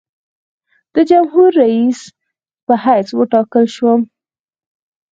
د 0.93 0.95
جمهورریس 1.09 1.99
په 2.65 2.73
حیث 2.83 3.07
وټاکل 3.19 3.65
شوم. 3.75 4.01